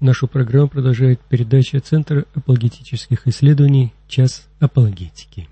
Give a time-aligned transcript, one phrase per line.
[0.00, 5.46] Нашу программу продолжает передача Центра апологетических исследований «Час апологетики».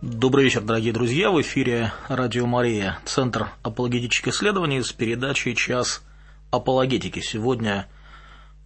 [0.00, 1.30] Добрый вечер, дорогие друзья.
[1.30, 6.02] В эфире Радио Мария, Центр апологетических исследований с передачей «Час
[6.50, 7.20] апологетики».
[7.20, 7.86] Сегодня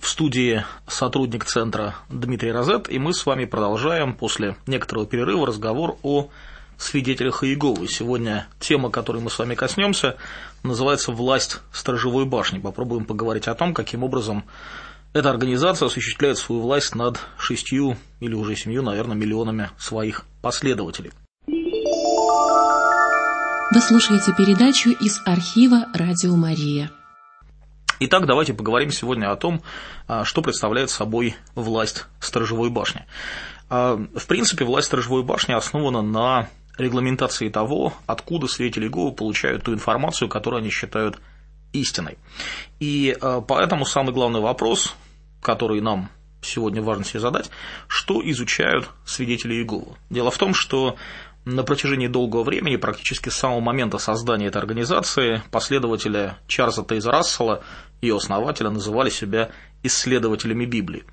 [0.03, 5.97] в студии сотрудник центра Дмитрий Розет, и мы с вами продолжаем после некоторого перерыва разговор
[6.03, 6.29] о
[6.77, 7.87] свидетелях Иеговы.
[7.87, 10.17] Сегодня тема, которой мы с вами коснемся,
[10.65, 12.59] называется «Власть сторожевой башни».
[12.59, 14.43] Попробуем поговорить о том, каким образом
[15.13, 21.13] эта организация осуществляет свою власть над шестью или уже семью, наверное, миллионами своих последователей.
[21.47, 21.55] Вы
[23.81, 26.91] слушаете передачу из архива «Радио Мария».
[28.05, 29.63] Итак, давайте поговорим сегодня о том,
[30.09, 33.05] а, что представляет собой власть сторожевой башни.
[33.71, 39.73] А, в принципе, власть сторожевой башни основана на регламентации того, откуда свидетели Иеговы получают ту
[39.73, 41.21] информацию, которую они считают
[41.73, 42.19] истиной.
[42.81, 44.97] И а, поэтому самый главный вопрос,
[45.41, 47.51] который нам сегодня важно себе задать,
[47.87, 49.95] что изучают свидетели Иеговы.
[50.11, 50.97] Дело в том, что
[51.45, 57.63] на протяжении долгого времени, практически с самого момента создания этой организации, последователи Чарльза Тейза Рассела,
[58.01, 59.51] ее основателя, называли себя
[59.83, 61.05] исследователями Библии.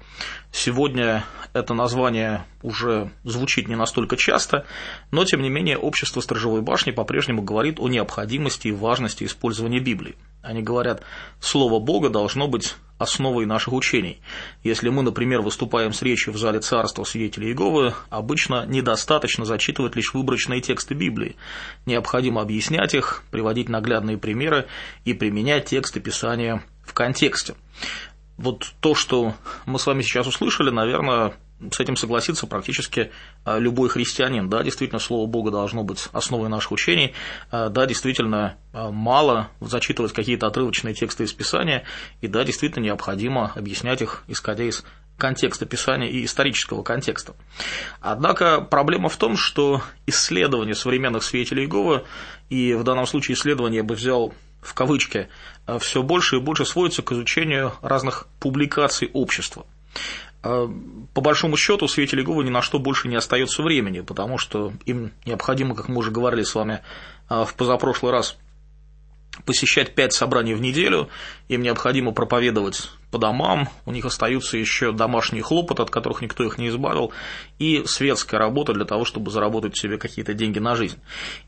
[0.52, 4.66] Сегодня это название уже звучит не настолько часто,
[5.12, 10.16] но тем не менее общество Сторожевой башни по-прежнему говорит о необходимости и важности использования Библии.
[10.44, 11.04] Они говорят,
[11.40, 14.22] Слово Бога должно быть основой наших учений.
[14.62, 20.14] Если мы, например, выступаем с речью в зале царства свидетелей Иеговы, обычно недостаточно зачитывать лишь
[20.14, 21.36] выборочные тексты Библии.
[21.88, 24.68] Необходимо объяснять их, приводить наглядные примеры
[25.06, 27.56] и применять тексты Писания в контексте.
[28.38, 29.34] Вот то, что
[29.66, 31.34] мы с вами сейчас услышали, наверное,
[31.72, 33.12] с этим согласится практически
[33.44, 34.50] а, любой христианин.
[34.50, 37.14] Да, действительно, Слово Бога должно быть основой наших учений.
[37.52, 41.84] А, да, действительно, а, мало зачитывать какие-то отрывочные тексты из Писания.
[42.22, 44.86] И да, действительно, необходимо объяснять их, исходя из
[45.18, 47.36] контекста Писания и исторического контекста.
[48.00, 52.06] Однако проблема в том, что исследования современных свидетелей Иеговы,
[52.50, 55.28] и в данном случае исследования я бы взял в кавычки,
[55.80, 59.66] все больше и больше сводятся к изучению разных публикаций общества.
[60.42, 60.70] А,
[61.14, 65.12] по большому счету, свидетелей Иеговы ни на что больше не остается времени, потому что им
[65.26, 66.82] необходимо, как мы уже говорили с вами
[67.28, 68.38] а, в позапрошлый раз,
[69.46, 71.10] посещать пять собраний в неделю,
[71.48, 76.58] им необходимо проповедовать по домам, у них остаются еще домашние хлопоты, от которых никто их
[76.58, 77.12] не избавил,
[77.58, 81.00] и светская работа для того, чтобы заработать себе какие-то деньги на жизнь.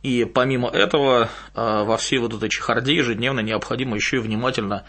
[0.04, 4.86] И помимо этого, а, во всей вот этой чехарде ежедневно необходимо еще и внимательно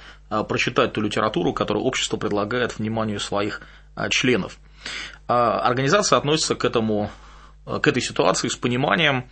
[0.48, 3.60] прочитать ту литературу, которую общество предлагает вниманию своих
[4.10, 4.58] членов.
[5.28, 7.10] А, организация относится к этому
[7.64, 9.24] а, к этой ситуации с пониманием,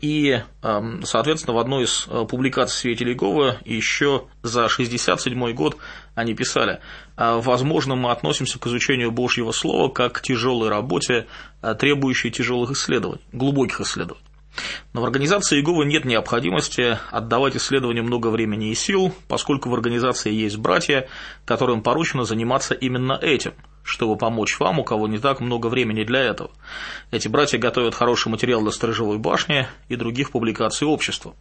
[0.00, 0.40] и,
[1.04, 5.76] соответственно, в одной из публикаций свидетелей Говы еще за 1967 год
[6.14, 6.80] они писали,
[7.16, 11.26] возможно, мы относимся к изучению Божьего Слова как к тяжелой работе,
[11.78, 14.24] требующей тяжелых исследований, глубоких исследований.
[14.92, 20.32] Но в организации Иеговы нет необходимости отдавать исследованию много времени и сил, поскольку в организации
[20.32, 21.08] есть братья,
[21.44, 26.20] которым поручено заниматься именно этим, чтобы помочь вам, у кого не так много времени для
[26.20, 26.50] этого.
[27.10, 31.34] Эти братья готовят хороший материал для сторожевой башни и других публикаций общества.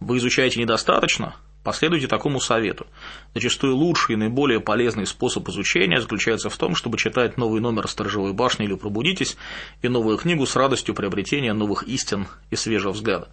[0.00, 2.86] Вы изучаете недостаточно, Последуйте такому совету.
[3.34, 8.32] Зачастую лучший и наиболее полезный способ изучения заключается в том, чтобы читать новый номер «Сторожевой
[8.32, 9.36] башни» или «Пробудитесь»
[9.80, 13.28] и новую книгу с радостью приобретения новых истин и свежего взгляда.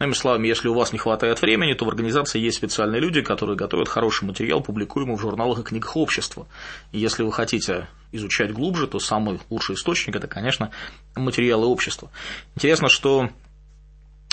[0.00, 3.56] Иными словами, если у вас не хватает времени, то в организации есть специальные люди, которые
[3.56, 6.46] готовят хороший материал, публикуемый в журналах и книгах общества.
[6.92, 10.70] И если вы хотите изучать глубже, то самый лучший источник– это, конечно,
[11.16, 12.10] материалы общества.
[12.54, 13.28] Интересно, что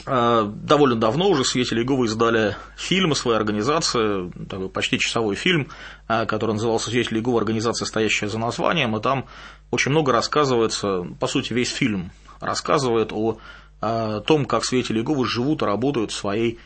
[0.06, 5.70] довольно давно уже свидетели Иеговы издали фильм своей организации, такой почти часовой фильм,
[6.08, 7.40] а, который назывался «Свидетели Иеговы.
[7.40, 9.28] Организация, стоящая за названием», и там
[9.70, 13.38] очень много рассказывается, по сути, весь фильм рассказывает о,
[13.80, 16.60] о том, как свидетели Иеговы живут и работают в своей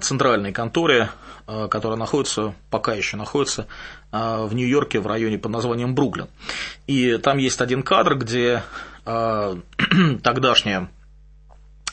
[0.00, 1.10] центральной конторе,
[1.46, 3.68] а, которая находится, пока еще находится
[4.10, 6.26] в Нью-Йорке в районе под названием Бруклин.
[6.86, 8.62] И там есть один кадр, где
[9.04, 10.88] тогдашняя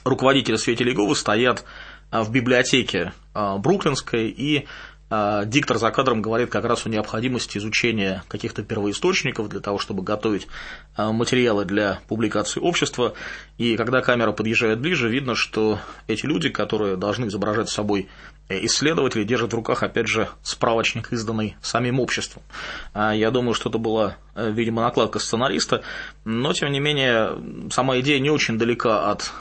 [0.04, 1.66] руководители Иеговы стоят
[2.12, 4.68] а, в библиотеке а, Бруклинской и
[5.10, 10.04] а, диктор за кадром говорит как раз о необходимости изучения каких-то первоисточников для того, чтобы
[10.04, 10.48] готовить
[10.98, 13.13] материалы для публикации общества.
[13.57, 18.07] И когда камера подъезжает ближе, видно, что эти люди, которые должны изображать собой
[18.50, 22.44] исследователи, держат в руках, опять же, справочник, изданный самим обществом.
[22.94, 25.84] А, я думаю, что это была, э, видимо, накладка сценариста,
[26.25, 29.31] но, тем не менее, сама идея не очень далека от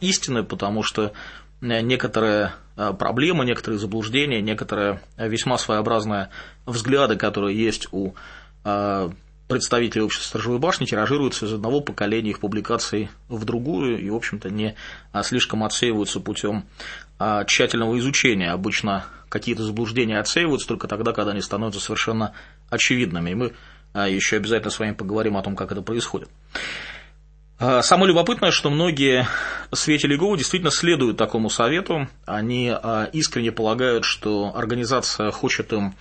[0.00, 1.12] истины, потому что
[1.60, 6.28] Э, некоторые э, проблемы, некоторые заблуждения, некоторые э, весьма своеобразные
[6.66, 8.14] взгляды, которые есть у
[9.48, 14.50] представителей общества Сторожевой башни тиражируются из одного поколения их публикаций в другую и, в общем-то,
[14.50, 14.74] не
[15.22, 16.64] слишком отсеиваются путем
[17.46, 18.50] тщательного изучения.
[18.50, 22.32] Обычно какие-то заблуждения отсеиваются только тогда, когда они становятся совершенно
[22.70, 23.30] очевидными.
[23.30, 23.52] И мы
[23.94, 26.28] еще обязательно с вами поговорим о том, как это происходит.
[27.58, 29.26] А, самое любопытное, что многие
[29.72, 32.06] свидетели Иеговы действительно следуют такому совету.
[32.26, 35.94] Они а, искренне полагают, что организация хочет им а,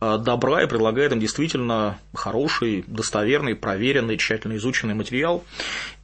[0.00, 5.44] добра и предлагает им действительно хороший, достоверный, проверенный, тщательно изученный материал.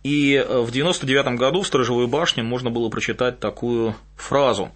[0.03, 4.73] И в 1999 году в Сторожевой башне можно было прочитать такую фразу.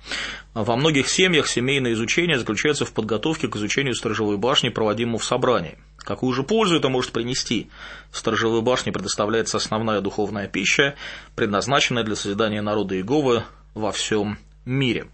[0.55, 5.79] Во многих семьях семейное изучение заключается в подготовке к изучению Сторожевой башни, проводимому в собрании.
[5.99, 7.69] Какую же пользу это может принести?
[8.11, 10.95] В Сторожевой башне предоставляется основная духовная пища,
[11.35, 13.45] предназначенная для созидания народа Иеговы
[13.75, 15.09] во всем мире.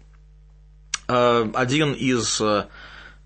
[1.07, 2.67] Э, один из э,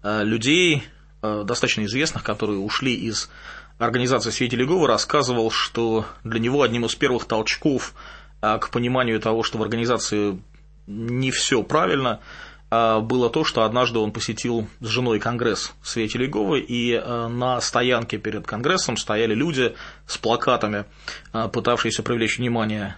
[0.04, 0.84] людей,
[1.22, 3.30] э, достаточно известных, которые ушли из
[3.78, 7.94] организации Свидетелей Иеговы, рассказывал, что для него одним из первых толчков
[8.42, 10.42] к пониманию того, что в организации
[10.88, 12.22] не все правильно,
[12.70, 18.48] было то, что однажды он посетил с женой конгресс Свете Леговой, и на стоянке перед
[18.48, 19.76] конгрессом стояли люди
[20.08, 20.86] с плакатами,
[21.32, 22.96] пытавшиеся привлечь внимание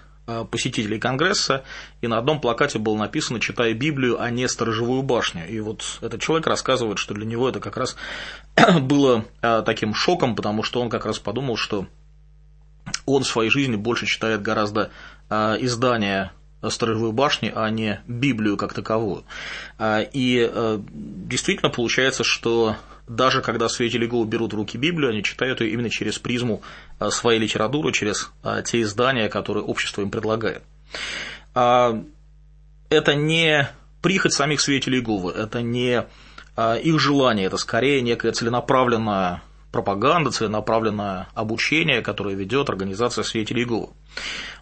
[0.50, 1.64] посетителей Конгресса,
[2.02, 5.48] и на одном плакате было написано «Читай Библию, а не сторожевую башню».
[5.48, 7.96] И вот этот человек рассказывает, что для него это как раз
[8.82, 11.88] было таким шоком, потому что он как раз подумал, что
[13.06, 14.92] он в своей жизни больше читает гораздо
[15.30, 16.32] издания
[16.70, 19.24] сторожевой башни, а не Библию как таковую.
[19.80, 22.76] И э, действительно получается, что
[23.08, 26.62] даже когда свидетели Иеговы берут в руки Библию, они читают ее именно через призму
[27.00, 30.64] э, своей литературы, через э, те издания, которые общество им предлагает.
[31.54, 32.04] А,
[32.90, 33.70] это не
[34.02, 36.06] прихоть самих свидетелей Иеговы, это не
[36.84, 43.90] их желание, это скорее некая целенаправленная пропаганда, целенаправленное обучение, которое ведет организация свидетелей Иеговы.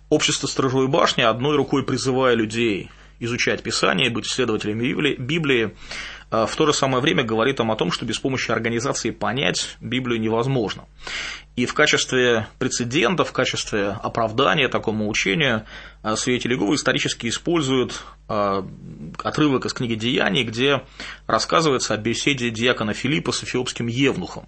[0.09, 2.89] Общество Сторожевой башни, одной рукой призывая людей
[3.19, 5.75] изучать Писание, быть исследователями Библии, а
[6.31, 10.19] в то же самое время говорит им о том, что без помощи организации понять Библию
[10.19, 10.85] невозможно.
[11.55, 15.65] И в качестве прецедента, в качестве оправдания такому учению
[16.01, 18.65] а, свидетели Иеговы исторически используют а,
[19.21, 20.83] отрывок из книги «Деяний», где
[21.27, 24.47] рассказывается о беседе диакона Филиппа с эфиопским евнухом.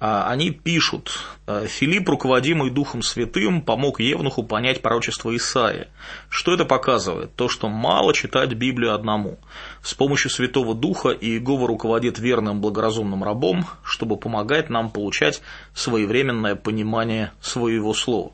[0.00, 5.88] А, они пишут, «Э, Филипп, руководимый Духом Святым, помог Евнуху понять пророчество Исаия.
[6.28, 7.34] Что это показывает?
[7.34, 9.38] То, что мало читать Библию одному.
[9.82, 15.42] С помощью Святого Духа Иегова руководит верным благоразумным рабом, чтобы помогать нам получать
[15.74, 18.32] своевременное понимание своего слова.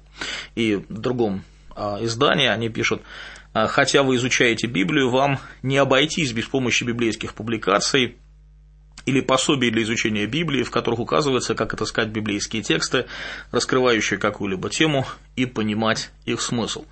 [0.54, 1.44] И в другом
[1.74, 3.00] а, издании они пишут,
[3.54, 8.16] «Э, хотя вы изучаете Библию, вам не обойтись без помощи библейских публикаций,
[9.06, 13.06] или пособий для изучения Библии, в которых указывается, как отыскать библейские тексты,
[13.50, 15.06] раскрывающие какую-либо тему,
[15.36, 16.84] и понимать их смысл.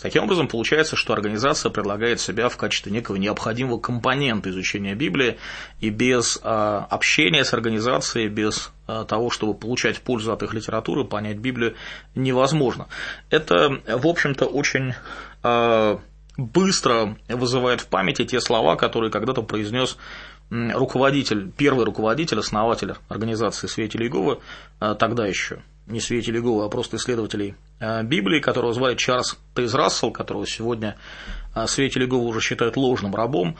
[0.00, 5.36] Таким образом, получается, что организация предлагает себя в качестве некого необходимого компонента изучения Библии,
[5.80, 11.04] и без а, общения с организацией, без а, того, чтобы получать пользу от их литературы,
[11.04, 11.74] понять Библию
[12.14, 12.86] невозможно.
[13.30, 14.94] Это, в общем-то, очень
[15.42, 16.00] а,
[16.36, 19.98] быстро вызывает в памяти те слова, которые когда-то произнес
[20.50, 24.38] руководитель, первый руководитель, основатель организации Свидетелей Иеговы,
[24.80, 29.74] а, тогда еще не Свидетелей Иеговы, а просто исследователей а, Библии, которого звали Чарльз Тейз
[29.74, 30.96] Рассел, которого сегодня
[31.54, 33.56] а, Свидетели Иеговы уже считают ложным рабом,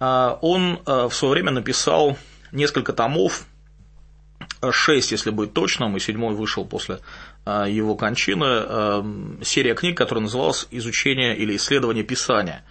[0.00, 2.18] он в свое время написал
[2.50, 3.46] несколько томов,
[4.72, 6.98] шесть, если быть точным, и седьмой вышел после
[7.46, 12.64] его кончины, серия книг, которая называлась «Изучение или исследование Писания».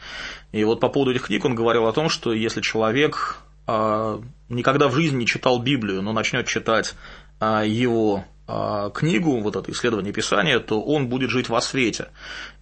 [0.51, 3.38] И вот по поводу этих книг он говорил о том, что если человек
[3.68, 6.96] никогда в жизни не читал Библию, но начнет читать
[7.39, 12.10] а, его а, книгу, вот это исследование Писания, то он будет жить во свете.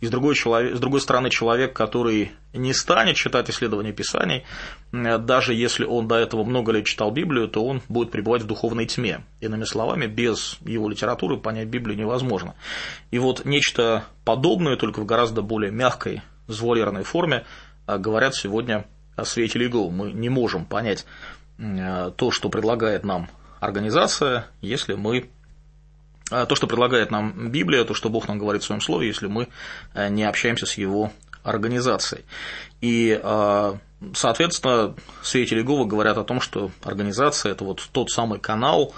[0.01, 4.45] И с другой, человек, с другой стороны, человек, который не станет читать исследования Писаний,
[4.91, 8.85] даже если он до этого много лет читал Библию, то он будет пребывать в духовной
[8.85, 9.25] тьме.
[9.41, 12.55] Иными словами, без его литературы понять Библию невозможно.
[13.11, 17.45] И вот нечто подобное, только в гораздо более мягкой, звуалированной форме,
[17.87, 18.85] говорят сегодня
[19.25, 19.91] свидетелей Иеговы.
[19.91, 21.05] Мы не можем понять
[21.57, 25.29] то, что предлагает нам организация, если мы
[26.29, 29.47] то, что предлагает нам Библия, то, что Бог нам говорит в своем слове, если мы
[29.95, 31.11] не общаемся с его
[31.43, 32.23] организацией.
[32.81, 33.19] И,
[34.13, 38.93] соответственно, свидетели Иеговы говорят о том, что организация– это вот тот самый канал,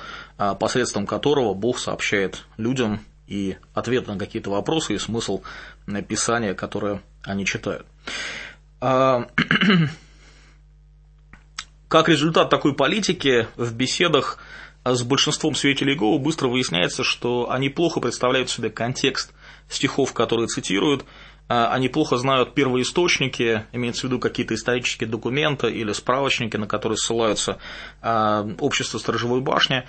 [0.60, 5.42] посредством которого Бог сообщает людям и ответы на какие-то вопросы и смысл
[6.08, 7.86] Писания, которое они читают.
[11.91, 14.38] А, как результат такой политики в беседах
[14.86, 19.33] с большинством свидетелей Иеговы быстро выясняется, что они плохо представляют себе контекст
[19.69, 21.05] стихов, которые цитируют,
[21.50, 26.98] а, они плохо знают первоисточники, имеется в виду какие-то исторические документы или справочники, на которые
[26.98, 27.57] ссылаются
[28.01, 29.83] а, общество сторожевой башни,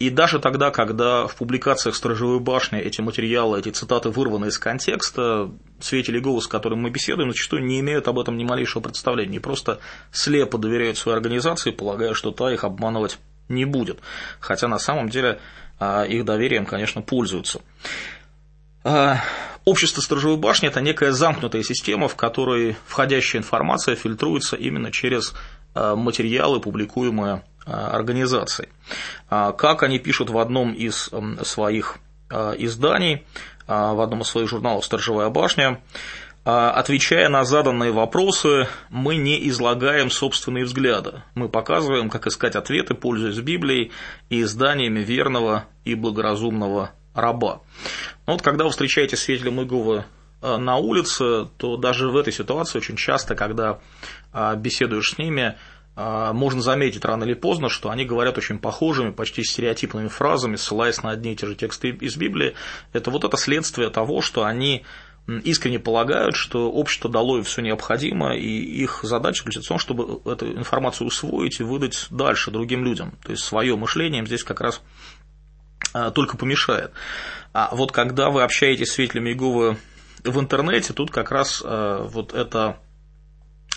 [0.00, 5.50] и даже тогда, когда в публикациях «Сторожевой башни» эти материалы, эти цитаты вырваны из контекста,
[5.78, 9.40] свидетели Иеговы, с которыми мы беседуем, зачастую не имеют об этом ни малейшего представления, и
[9.40, 9.78] просто
[10.10, 13.18] слепо доверяют своей организации, полагая, что та их обманывать
[13.50, 13.98] не будет.
[14.40, 15.38] Хотя на самом деле
[15.78, 17.60] а, их доверием, конечно, пользуются.
[18.82, 19.18] А,
[19.66, 25.34] общество сторожевой башни– это некая замкнутая система, в которой входящая информация фильтруется именно через
[25.74, 28.68] а, материалы, публикуемые организаций.
[29.28, 31.10] А, как они пишут в одном из
[31.42, 31.98] своих
[32.30, 33.24] а, изданий,
[33.66, 35.80] в одном из своих журналов «Сторожевая башня»,
[36.42, 41.22] Отвечая на заданные вопросы, мы не излагаем собственные взгляды.
[41.34, 43.92] Мы показываем, как искать ответы, пользуясь Библией
[44.30, 47.60] и изданиями верного и благоразумного раба.
[48.26, 50.06] Но вот когда вы встречаете свидетеля Иеговы
[50.40, 53.78] на улице, то даже в этой ситуации очень часто, когда
[54.56, 55.56] беседуешь с ними, а,
[55.96, 61.10] можно заметить рано или поздно, что они говорят очень похожими, почти стереотипными фразами, ссылаясь на
[61.10, 62.54] одни и те же тексты из Библии.
[62.92, 64.84] Это вот это следствие того, что они
[65.26, 70.30] искренне полагают, что общество дало им все необходимое, и их задача заключается в том, чтобы
[70.30, 73.12] эту информацию усвоить и выдать дальше другим людям.
[73.22, 74.80] То есть свое мышление им здесь как раз
[75.92, 76.92] а, только помешает.
[77.52, 79.76] А вот когда вы общаетесь с свидетелями Иеговы
[80.24, 82.78] в интернете, тут как раз а, вот эта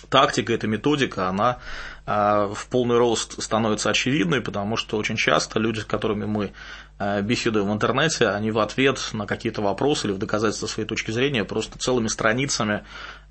[0.08, 1.58] тактика, эта методика, она
[2.06, 6.52] а, в полный рост становится очевидной, потому что очень часто люди, с которыми мы
[6.98, 11.12] а, беседуем в интернете, они в ответ на какие-то вопросы или в доказательство своей точки
[11.12, 12.84] зрения просто целыми страницами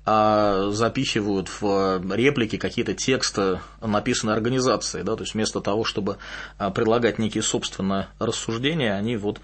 [0.04, 6.18] а, запихивают в реплики какие-то тексты, написанные организацией, да, то есть вместо того, чтобы
[6.58, 9.40] предлагать некие собственные рассуждения, они вот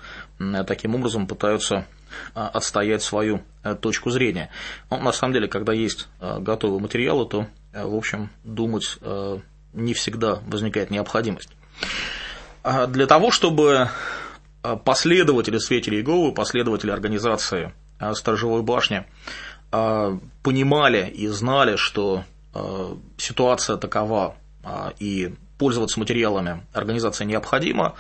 [0.67, 1.87] таким образом пытаются
[2.35, 4.51] отстоять свою э, точку зрения.
[4.91, 9.39] Но на самом деле, когда есть готовые материалы, то Э, в общем, думать э,
[9.73, 11.51] не всегда возникает необходимость.
[12.63, 13.89] А для того, чтобы
[14.63, 17.73] э, последователи Светили Иеговы, последователи организации
[18.15, 19.05] Сторожевой башни
[20.43, 22.25] понимали и знали, что
[23.19, 24.37] ситуация такова
[24.99, 27.95] и пользоваться материалами организации необходимо, а,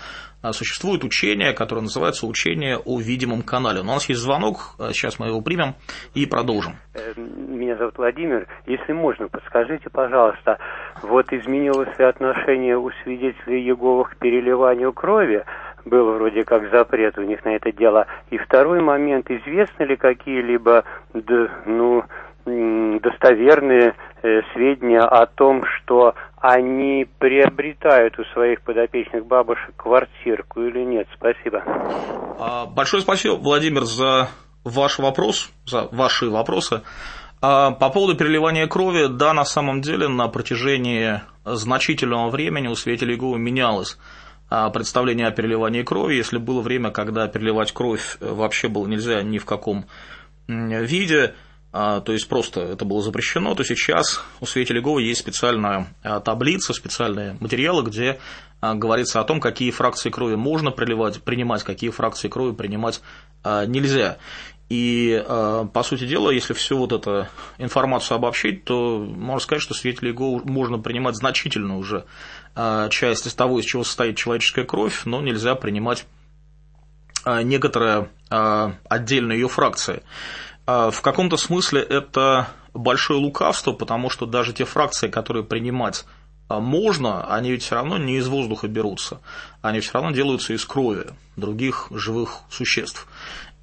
[0.52, 3.80] существует учение, которое называется учение о видимом канале.
[3.80, 5.74] У нас есть звонок, а, сейчас мы его примем
[6.14, 6.74] и продолжим.
[6.94, 8.46] Э, меня зовут Владимир.
[8.66, 10.58] Если можно, подскажите, пожалуйста,
[11.02, 15.44] вот изменилось ли отношение у свидетелей Еговых к переливанию крови?
[15.84, 18.06] Был вроде как запрет у них на это дело.
[18.30, 20.84] И второй момент, известны ли какие-либо,
[21.66, 22.04] ну,
[22.44, 31.08] достоверные сведения о том, что они приобретают у своих подопечных бабушек квартирку или нет?
[31.14, 31.62] Спасибо.
[32.38, 34.28] А, большое спасибо, Владимир, за
[34.64, 36.82] ваш вопрос, за ваши вопросы.
[37.42, 43.14] А, по поводу переливания крови, да, на самом деле на протяжении значительного времени у свидетелей
[43.14, 43.98] Иеговы менялось
[44.48, 46.16] а, представление о переливании крови.
[46.16, 49.86] Если было время, когда переливать кровь вообще было нельзя ни в каком
[50.48, 51.34] виде,
[51.72, 56.72] то есть просто это было запрещено, то сейчас у свидетелей Иеговы есть специальная а, таблица,
[56.72, 58.18] специальные материалы, где
[58.60, 63.00] а, говорится о том, какие фракции крови можно приливать, принимать, какие фракции крови принимать
[63.44, 64.18] нельзя.
[64.68, 67.26] И, по сути дела, если всю вот эту
[67.58, 72.04] информацию обобщить, то можно сказать, что свидетелей Иеговы можно принимать значительную уже
[72.90, 76.04] часть из того, из чего состоит человеческая кровь, но нельзя принимать
[77.26, 80.02] некоторые отдельные ее фракции.
[80.72, 86.04] А, в каком-то смысле это большое лукавство, потому что даже те фракции, которые принимать
[86.48, 89.20] а, можно, они ведь все равно не из воздуха берутся,
[89.62, 93.08] они все равно делаются из крови других живых существ.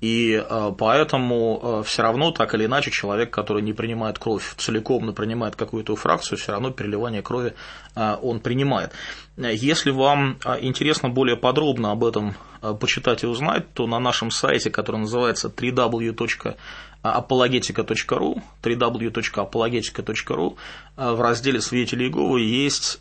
[0.02, 5.14] И а, поэтому все равно, так или иначе, человек, который не принимает кровь целиком, но
[5.14, 7.54] принимает какую-то фракцию, все равно переливание крови
[7.96, 8.92] он принимает.
[9.38, 12.36] Если вам интересно более подробно об этом
[12.80, 16.56] почитать и узнать, то на нашем сайте, который называется www
[17.04, 20.58] apologetica.ru, www.apologetica.ru,
[20.96, 23.00] в разделе «Свидетели Иеговы» есть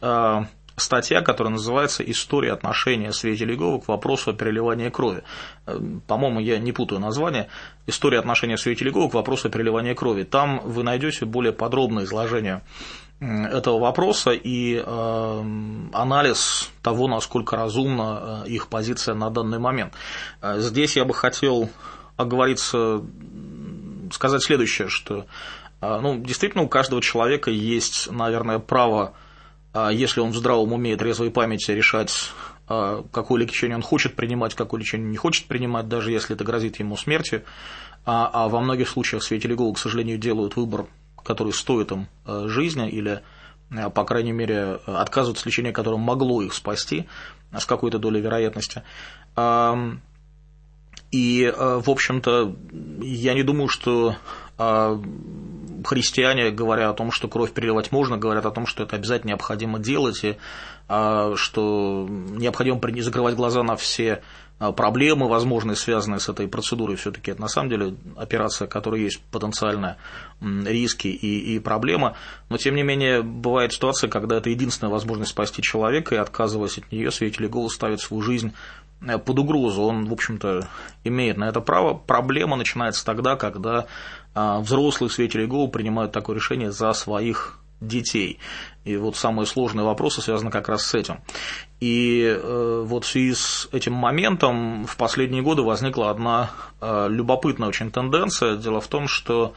[0.77, 5.23] статья, которая называется «История отношения свидетелей Иеговы к вопросу о переливании крови».
[6.07, 7.49] По-моему, я не путаю название.
[7.87, 10.25] «История отношения свидетелей Иеговы к вопросу о переливании крови».
[10.25, 12.63] Там вы найдете более подробное изложение
[13.21, 15.45] этого вопроса и э,
[15.93, 19.95] анализ того, насколько разумна э, их позиция на данный момент.
[20.43, 21.71] Э, здесь я бы хотел
[22.19, 23.03] оговориться,
[24.11, 25.27] сказать следующее, что
[25.81, 29.13] ну, действительно у каждого человека есть, наверное, право,
[29.93, 32.31] если он в здравом уме и трезвой памяти, решать,
[32.67, 36.97] какое лечение он хочет принимать, какое лечение не хочет принимать, даже если это грозит ему
[36.97, 37.43] смертью.
[38.05, 40.87] А, а во многих случаях свидетели Голу, к сожалению, делают выбор
[41.27, 43.23] который стоит им жизни или,
[43.95, 47.07] по крайней мере, отказываются от лечения, которое могло их спасти
[47.53, 48.83] с какой-то долей вероятности.
[51.11, 52.57] И, в общем-то,
[53.03, 54.17] я не думаю, что
[54.59, 59.79] христиане, говоря о том, что кровь переливать можно, говорят о том, что это обязательно необходимо
[59.79, 60.37] делать, и
[60.89, 64.23] что необходимо закрывать глаза на все
[64.59, 69.21] а, проблемы возможные, связанные с этой процедурой, все-таки это на самом деле операция, которая есть
[69.31, 69.97] потенциальные
[70.41, 72.17] риски и, и проблема,
[72.49, 76.91] но тем не менее бывает ситуация, когда это единственная возможность спасти человека, и отказываясь от
[76.91, 78.55] нее, свидетель Иеговы ставит свою жизнь
[79.03, 80.67] э, под угрозу, он, в общем-то,
[81.05, 81.93] имеет на это право.
[81.93, 83.87] Проблема начинается тогда, когда а,
[84.37, 88.39] взрослые свидетели Иеговы принимают такое решение за своих детей.
[88.85, 91.21] И вот самые сложные вопросы связаны как раз с этим.
[91.81, 96.51] И э, вот в связи с этим моментом в последние годы возникла одна
[96.81, 98.57] э, любопытная очень тенденция.
[98.57, 99.55] Дело в том, что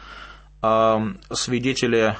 [0.62, 0.98] э,
[1.31, 2.17] свидетели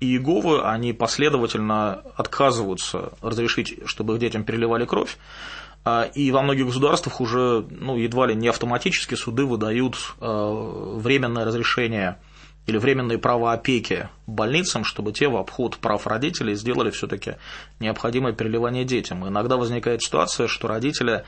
[0.00, 5.16] Иеговы, они последовательно отказываются разрешить, чтобы их детям переливали кровь.
[6.14, 12.18] И во многих государствах уже ну, едва ли не автоматически суды выдают временное разрешение
[12.66, 17.36] или временные права опеки больницам, чтобы те в обход прав родителей сделали все-таки
[17.80, 19.26] необходимое переливание детям.
[19.26, 21.24] иногда возникает ситуация, что родители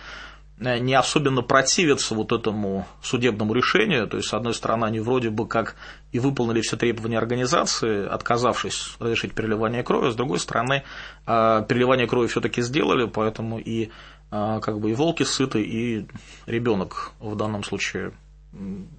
[0.60, 5.30] э, не особенно противятся вот этому судебному решению, то есть, с одной стороны, они вроде
[5.30, 5.74] бы как
[6.12, 10.84] и выполнили все требования организации, отказавшись разрешить переливание крови, с другой стороны,
[11.26, 13.90] э, переливание крови все-таки сделали, поэтому и
[14.34, 16.06] как бы и волки сыты, и
[16.46, 18.12] ребенок в данном случае,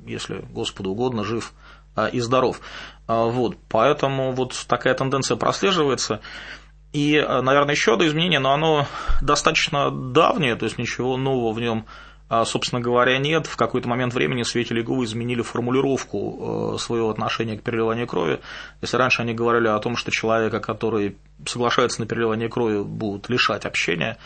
[0.05, 1.53] если Господу угодно, жив
[1.95, 2.59] а, и здоров.
[3.07, 6.19] А, вот, поэтому вот такая тенденция прослеживается.
[6.93, 8.87] И, а, наверное, еще одно изменение, но оно
[9.21, 11.85] достаточно давнее, то есть ничего нового в нем,
[12.45, 13.45] собственно говоря, нет.
[13.45, 18.39] В какой-то момент времени свидетели ИГУ изменили формулировку своего отношения к переливанию крови.
[18.81, 23.65] Если раньше они говорили о том, что человека, который соглашается на переливание крови, будут лишать
[23.65, 24.17] общения,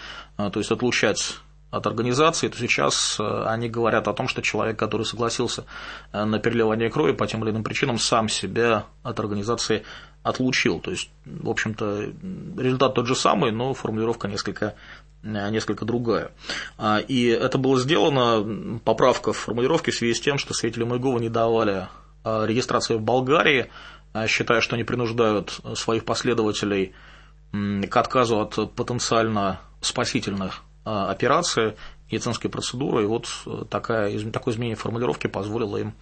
[0.50, 1.40] то есть отлучать
[1.72, 5.66] от организации, то сейчас э, они говорят о том, что человек, который согласился
[6.12, 9.84] э, на переливание крови по тем или иным причинам, сам себя от организации
[10.24, 10.80] отлучил.
[10.80, 12.12] То есть, в общем-то,
[12.58, 14.74] результат тот же самый, но формулировка несколько,
[15.22, 16.32] э, несколько другая.
[16.78, 21.20] А, и это было сделано, поправка в формулировке в связи с тем, что свидетели Майгова
[21.20, 21.88] не давали
[22.26, 23.72] регистрации в Болгарии,
[24.28, 26.94] считая, что они принуждают своих последователей
[27.54, 31.76] к отказу от потенциально спасительных а, операция,
[32.12, 35.94] медицинская процедура, и вот э, такая, такое изменение формулировки позволило им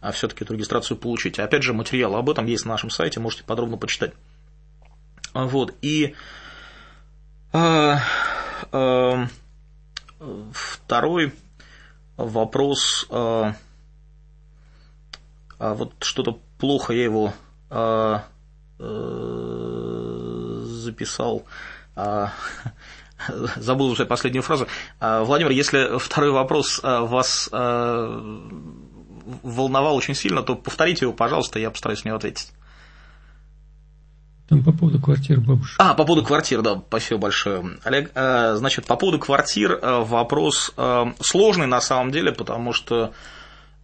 [0.00, 1.38] а, все-таки эту регистрацию получить.
[1.38, 4.12] Опять же, материал об этом есть на нашем сайте, можете подробно почитать.
[5.32, 6.14] А, вот, и
[7.52, 7.98] а,
[8.70, 9.26] а,
[10.52, 11.32] второй
[12.16, 13.54] вопрос, а
[15.58, 17.32] вот что-то плохо я его
[17.70, 18.24] а,
[18.78, 21.46] записал.
[23.56, 24.66] Забыл уже последнюю фразу.
[25.00, 28.22] А, Владимир, если второй вопрос а, вас а,
[29.42, 32.52] волновал очень сильно, то повторите его, пожалуйста, я постараюсь на него ответить.
[34.48, 35.74] Там по поводу квартир бабушек.
[35.78, 37.78] А, по поводу квартир, да, спасибо большое.
[37.82, 40.72] Олег, значит, по поводу квартир вопрос
[41.18, 43.12] сложный на самом деле, потому что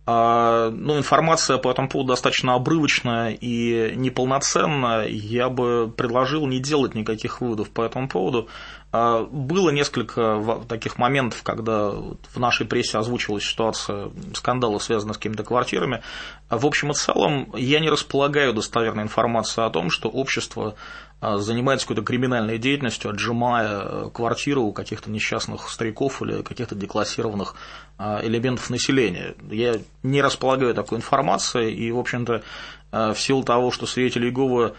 [0.04, 5.06] ну, информация по этому поводу достаточно обрывочная и неполноценная.
[5.06, 8.48] Я бы предложил не делать никаких выводов по этому поводу.
[8.92, 15.44] А, было несколько таких моментов, когда в нашей прессе озвучивалась ситуация скандала, связанная с какими-то
[15.44, 16.02] квартирами.
[16.50, 20.74] А в общем и целом, я не располагаю достоверной информацией о том, что общество
[21.22, 27.54] а, занимается какой-то криминальной деятельностью, отжимая квартиру у каких-то несчастных стариков или каких-то деклассированных
[27.98, 29.36] элементов населения.
[29.48, 32.42] Я не располагаю такой информацией, и, в общем-то,
[32.90, 34.74] в силу того, что свидетели Иеговы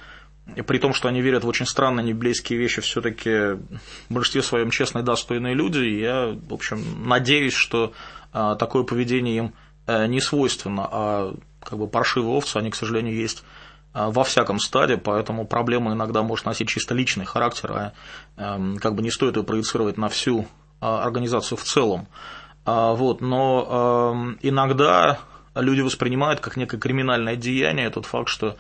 [0.45, 3.29] при том, что они верят в очень странные неблизкие вещи, все-таки
[4.10, 5.79] в большинстве своем честные, достойные люди.
[5.79, 7.93] И я, в общем, надеюсь, что
[8.34, 9.53] а, такое поведение им
[9.88, 13.43] а, не свойственно, а как бы паршивые овцы, они, к сожалению, есть
[13.93, 17.93] во всяком стаде, поэтому проблема иногда может носить чисто личный характер, а
[18.38, 20.47] эм, как бы не стоит ее проецировать на всю
[20.79, 22.08] организацию в целом.
[22.65, 25.19] Вот, но эм, иногда
[25.56, 28.58] люди воспринимают как некое криминальное деяние тот факт, что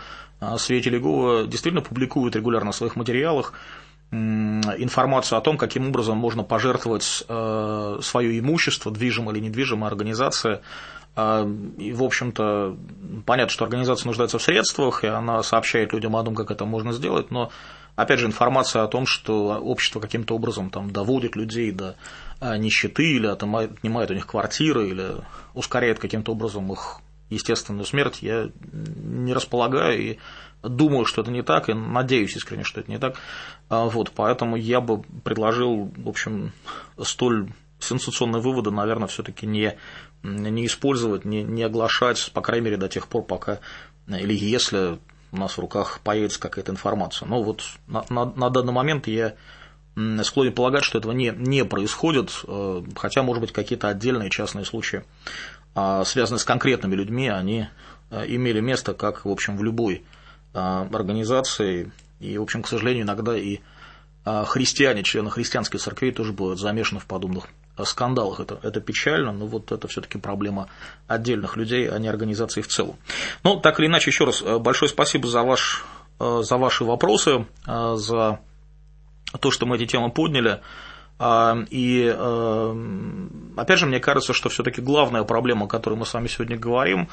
[0.57, 3.53] Свете Легова действительно публикуют регулярно в своих материалах
[4.13, 10.61] информацию о том, каким образом можно пожертвовать э, свое имущество, движимое или недвижимое организация.
[11.15, 12.77] Э, и, в общем-то,
[13.25, 16.93] понятно, что организация нуждается в средствах, и она сообщает людям о том, как это можно
[16.93, 17.49] сделать, но,
[17.95, 21.95] опять же, информация о том, что общество каким-то образом там, доводит людей до
[22.39, 25.07] э, нищеты или отнимает у них квартиры, или
[25.55, 26.99] ускоряет каким-то образом их
[27.33, 30.17] естественную смерть, я не располагаю и
[30.61, 33.15] думаю, что это не так, и надеюсь искренне, что это не так.
[33.69, 36.51] А, вот, поэтому я бы предложил, в общем,
[37.01, 39.77] столь сенсационные выводы, наверное, все-таки не,
[40.23, 43.59] не использовать, не, не оглашать, по крайней мере, до тех пор, пока
[44.07, 44.99] или если
[45.31, 47.27] у нас в руках появится какая-то информация.
[47.27, 49.35] Но вот на, на, на данный момент я
[50.23, 55.03] склонен полагать, что этого не, не происходит, э, хотя, может быть, какие-то отдельные частные случаи,
[55.73, 57.67] связанные с конкретными людьми, они
[58.11, 60.03] э, имели место, как, в общем, в любой
[60.53, 61.91] а, организации.
[62.19, 63.59] И, в общем, к сожалению, иногда и
[64.23, 68.39] а, христиане, члены христианской церкви тоже бывают замешаны в подобных а, скандалах.
[68.39, 70.69] Это, это печально, но вот это все-таки проблема
[71.07, 72.97] отдельных людей, а не организации в целом.
[73.43, 75.83] Но так или иначе, еще раз большое спасибо за, ваш,
[76.19, 78.39] за ваши вопросы, за
[79.39, 80.61] то, что мы эти темы подняли.
[81.69, 82.17] И
[83.55, 87.07] опять же, мне кажется, что все-таки главная проблема, о которой мы с вами сегодня говорим,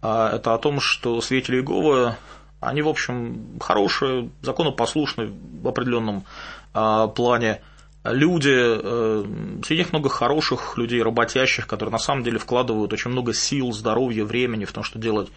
[0.00, 2.16] это о том, что свидетели Иеговы
[2.64, 6.24] они, в общем, хорошие, законопослушные в определенном
[6.72, 7.60] а, плане
[8.04, 9.24] люди, э,
[9.64, 14.24] среди них много хороших людей, работящих, которые на самом деле вкладывают очень много сил, здоровья,
[14.24, 15.32] времени в том, что делать э,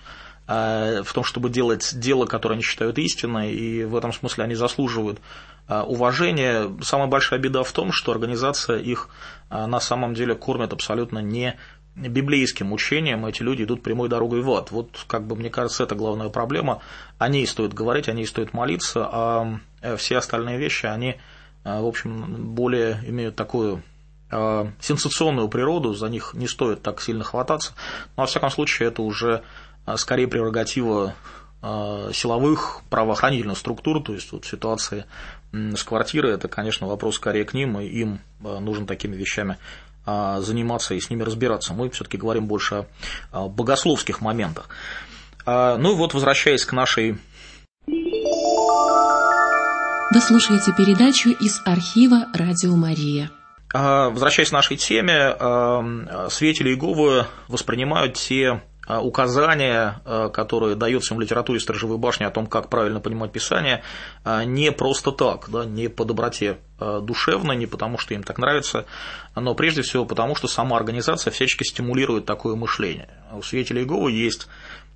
[0.48, 5.20] в том, чтобы делать дело, которое они считают истиной, и в этом смысле они заслуживают
[5.68, 6.72] э, уважения.
[6.82, 9.10] Самая большая беда в том, что организация их
[9.50, 11.58] на самом деле кормит абсолютно не
[11.98, 14.72] библейским учением эти люди идут прямой дорогой в ад.
[14.72, 16.82] Вот, как бы, мне кажется, это главная проблема.
[17.18, 21.18] О ней стоит говорить, о ней стоит молиться, а э, все остальные вещи, они,
[21.64, 23.82] э, в общем, более имеют такую
[24.30, 27.74] э, сенсационную природу, за них не стоит так сильно хвататься.
[28.16, 29.42] Но, во всяком случае, это уже
[29.96, 31.16] скорее прерогатива
[31.62, 35.06] силовых правоохранительных структур, то есть вот ситуации
[35.52, 39.58] с квартирой, это, конечно, вопрос скорее к ним, и им нужно такими вещами
[40.10, 41.74] а, заниматься и с ними разбираться.
[41.74, 42.88] Мы все-таки говорим больше
[43.34, 44.70] о богословских моментах.
[45.46, 47.18] А, ну и вот, возвращаясь к нашей...
[50.10, 53.30] Вы слушаете передачу из архива «Радио Мария».
[53.74, 55.36] А, возвращаясь к нашей теме,
[56.30, 62.32] свидетели Иеговы воспринимают те а, указания, а, которые даются им в литературе «Сторожевой башни» о
[62.32, 63.84] том, как правильно понимать Писание,
[64.24, 68.86] а, не просто так, да, не по доброте душевной, не потому, что им так нравится,
[69.36, 73.10] но прежде всего потому, что сама организация всячески стимулирует такое мышление.
[73.34, 74.48] У свидетелей Иеговы есть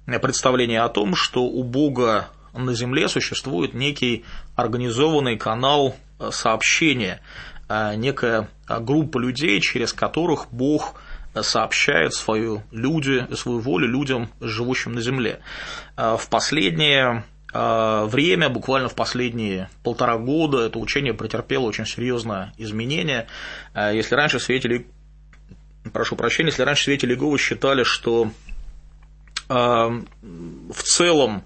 [0.05, 4.25] представление о том, что у Бога на Земле существует некий
[4.55, 5.95] организованный канал
[6.29, 7.19] сообщения,
[7.67, 10.93] некая группа людей, через которых Бог–
[11.39, 15.39] сообщает свою, люди, свою волю людям, живущим на Земле.
[15.95, 22.53] А, в последнее а, время, буквально в последние полтора года, это учение претерпело очень серьезное
[22.57, 23.27] изменение.
[23.73, 24.87] А, если раньше свидетели,
[25.93, 28.31] прошу прощения, если раньше свидетели Иеговы считали, что
[29.49, 31.43] в целом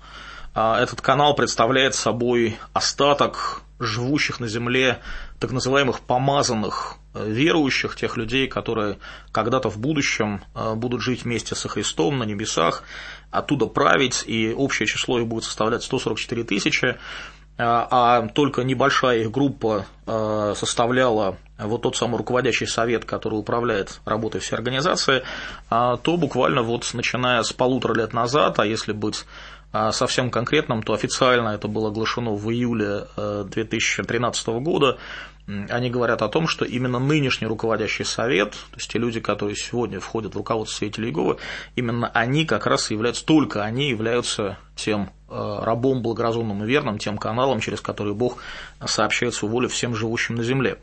[0.54, 5.00] этот канал представляет собой остаток живущих на земле
[5.40, 8.98] так называемых помазанных верующих, тех людей, которые
[9.32, 12.84] когда-то в будущем э, будут жить вместе со Христом на небесах,
[13.32, 16.96] оттуда править, и общее число их будет составлять 144 тысячи, э,
[17.58, 24.54] а только небольшая их группа составляла вот тот самый руководящий совет, который управляет работой всей
[24.54, 25.24] организации,
[25.68, 29.26] то буквально вот начиная с полутора лет назад, а если быть
[29.92, 34.98] совсем конкретном, то официально это было оглашено в июле 2013 э, года.
[35.48, 40.00] Они говорят о том, что именно нынешний руководящий совет, то есть те люди, которые сегодня
[40.00, 41.38] входят в руководство свидетелей Иеговы,
[41.76, 47.20] именно они как раз являются, только они являются тем э, рабом благоразумным и верным, тем
[47.20, 48.40] каналом, через который Бог
[48.84, 50.80] сообщает свою волю всем живущим на земле.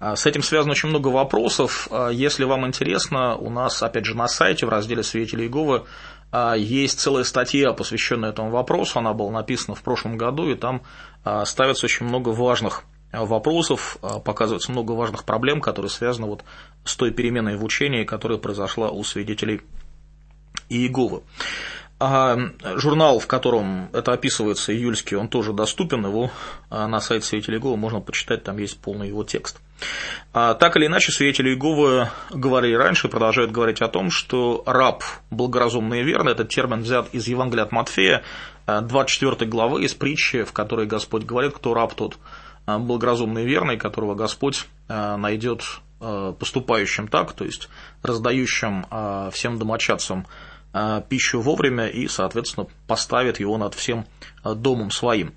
[0.00, 1.86] А с этим связано очень много вопросов.
[1.92, 5.84] А если вам интересно, у нас, опять же, на сайте в разделе свидетелей Иеговы
[6.32, 10.82] а, есть целая статья, посвященная этому вопросу, она была написана в прошлом году, и там
[11.44, 16.44] ставится очень много важных вопросов, показывается много важных проблем, которые связаны вот
[16.84, 19.62] с той переменой в учении, которая произошла у свидетелей
[20.68, 21.22] Иеговы.
[22.02, 22.38] А
[22.76, 26.30] журнал, в котором это описывается, июльский, он тоже доступен, его
[26.70, 29.60] а, на сайте свидетелей Иеговы можно почитать, там есть полный его текст.
[30.32, 35.04] А, так или иначе, свидетели Иеговы говорили раньше и продолжают говорить о том, что раб
[35.30, 38.22] благоразумный и верный, этот термин взят из Евангелия от Матфея,
[38.66, 42.16] 24 главы, из притчи, в которой Господь говорит, кто раб тот
[42.78, 45.62] благоразумный и верный, которого Господь найдет
[45.98, 47.68] поступающим так, то есть
[48.02, 48.86] раздающим
[49.32, 50.26] всем домочадцам
[51.08, 54.06] пищу вовремя и, соответственно, поставит его над всем
[54.44, 55.34] домом своим.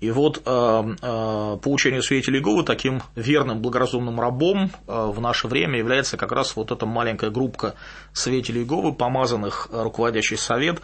[0.00, 6.30] И вот по учению свидетелей Иеговы таким верным, благоразумным рабом в наше время является как
[6.30, 7.74] раз вот эта маленькая группа
[8.12, 10.80] свидетелей Иеговы, помазанных руководящий совет,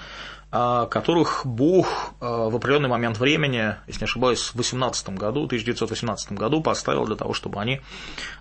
[0.52, 7.06] которых Бог в определенный момент времени, если не ошибаюсь, в 18 году, 1918 году поставил
[7.06, 7.80] для того, чтобы они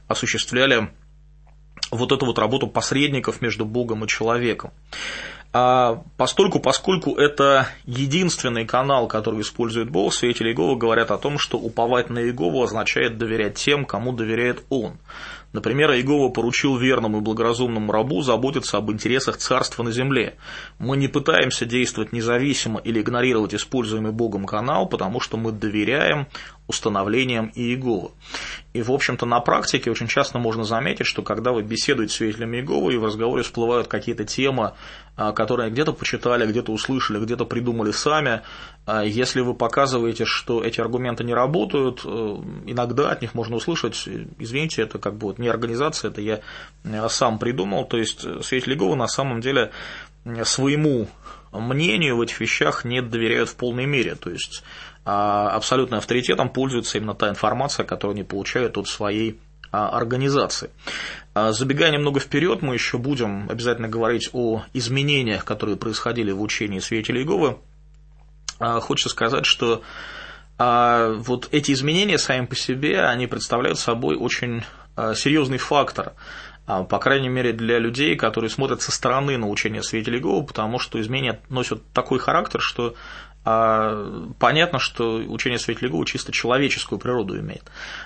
[0.09, 0.91] осуществляли
[1.89, 4.71] вот эту вот работу посредников между Богом и человеком.
[5.53, 11.57] А постольку, поскольку это единственный канал, который использует Бог, свидетели Иеговы говорят о том, что
[11.57, 14.97] уповать на Иегову означает доверять тем, кому доверяет Он.
[15.53, 20.35] Например, Иегова поручил верному и благоразумному рабу заботиться об интересах царства на земле.
[20.79, 26.27] Мы не пытаемся действовать независимо или игнорировать используемый Богом канал, потому что мы доверяем
[26.67, 28.11] установлениям Иеговы.
[28.73, 32.57] И, в общем-то, на практике очень часто можно заметить, что когда вы беседуете с свидетелями
[32.57, 34.73] Иеговы, и в разговоре всплывают какие-то темы,
[35.15, 38.41] которые где-то почитали, где-то услышали, где-то придумали сами,
[38.85, 42.07] а, если вы показываете, что эти аргументы не работают, э,
[42.65, 44.07] иногда от них можно услышать,
[44.39, 46.39] извините, это как бы вот не организация, это я
[46.83, 49.71] э, сам придумал, то есть э, свидетели Иеговы на самом деле
[50.43, 51.07] своему
[51.51, 54.63] мнению в этих вещах не доверяют в полной мере, то есть
[55.03, 59.39] а, абсолютным авторитетом пользуется именно та информация, которую они получают от своей
[59.71, 60.69] а, организации.
[61.33, 66.79] А, забегая немного вперед, мы еще будем обязательно говорить о изменениях, которые происходили в учении
[66.79, 67.57] свидетелей Иеговы.
[68.59, 69.81] Хочется сказать, что
[70.59, 74.63] вот эти изменения сами по себе, они представляют собой очень
[75.15, 76.13] серьезный фактор,
[76.67, 81.01] по крайней мере для людей, которые смотрят со стороны на учение свидетелей Иеговы, потому что
[81.01, 82.93] изменения носят такой характер, что
[83.43, 87.63] а, понятно, что учение свидетелей Иеговы чисто человеческую природу имеет.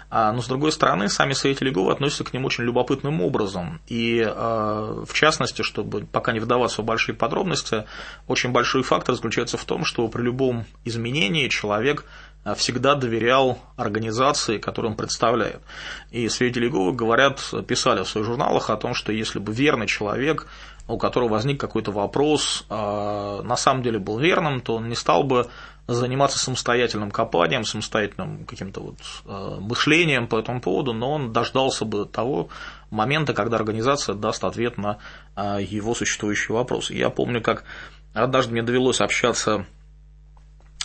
[0.10, 3.82] А, но, с другой стороны, сами свидетели Иеговы относятся к ним очень любопытным образом.
[3.88, 7.84] И, а, в частности, чтобы пока не вдаваться в большие подробности,
[8.28, 12.06] очень большой фактор заключается в том, что при любом изменении человек
[12.56, 15.62] всегда доверял организации, которую он представляет.
[16.12, 20.48] И свидетели Иеговы говорят, писали в своих журналах о том, что если бы верный человек
[20.88, 25.24] у которого возник какой-то вопрос, а, на самом деле был верным, то он не стал
[25.24, 25.48] бы
[25.88, 32.06] заниматься самостоятельным копанием, самостоятельным каким-то вот а, мышлением по этому поводу, но он дождался бы
[32.06, 32.50] того
[32.92, 35.00] момента, когда организация даст ответ на
[35.36, 36.94] а, его существующие вопросы.
[36.94, 37.64] Я помню, как
[38.14, 39.66] однажды мне довелось общаться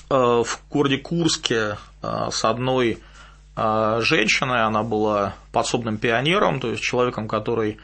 [0.09, 2.99] в городе Курске с одной
[3.57, 7.79] женщиной, она была подсобным пионером, то есть человеком, который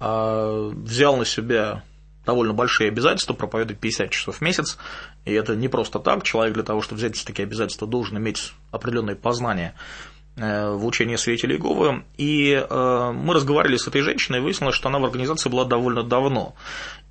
[0.00, 1.82] взял на себя
[2.24, 4.78] довольно большие обязательства, проповедовать 50 часов в месяц,
[5.24, 9.16] и это не просто так, человек для того, чтобы взять такие обязательства, должен иметь определенные
[9.16, 9.74] познания
[10.36, 14.88] э, в учении свидетелей Иеговы, и э, мы разговаривали с этой женщиной, и выяснилось, что
[14.88, 16.54] она в организации была довольно давно,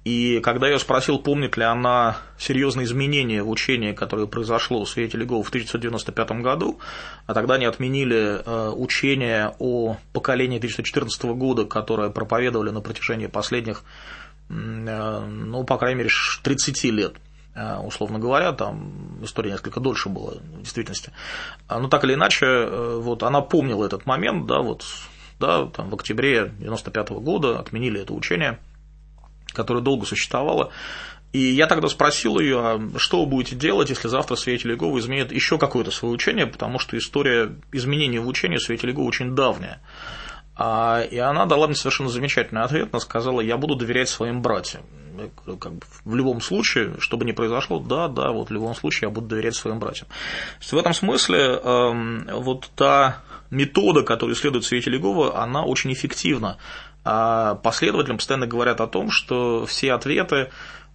[0.05, 5.23] и когда я спросил, помнит ли она серьезные изменения в учении, которое произошло у свидетелей
[5.23, 6.79] Иеговы в 1995 году,
[7.25, 13.83] а тогда они отменили э, учение о поколении 1914 года, которое проповедовали на протяжении последних,
[14.49, 16.09] э, ну, по крайней мере,
[16.43, 17.15] 30 лет
[17.55, 21.11] э, условно говоря, там история несколько дольше была в действительности.
[21.69, 24.85] Но так или иначе, вот она помнила этот момент, да, вот,
[25.41, 28.59] да, там в октябре 1995 года отменили это учение–
[29.59, 30.71] которая долго существовала.
[31.33, 35.33] И я тогда спросил ее, а что вы будете делать, если завтра свидетели Иеговы изменят
[35.33, 39.81] еще какое-то свое учение, потому что история изменения в учении свидетелей Иеговы очень давняя.
[40.55, 42.89] А, и она дала мне совершенно замечательный ответ.
[42.91, 44.83] Она сказала, я буду доверять своим братьям.
[45.59, 49.09] Как бы, в любом случае, что бы ни произошло, да, да, вот в любом случае
[49.09, 50.07] я буду доверять своим братьям.
[50.61, 56.57] В этом смысле эм, вот та метода, которую исследует свидетель Иеговы, она очень эффективна
[57.03, 60.49] а последователям постоянно говорят о том, что все ответы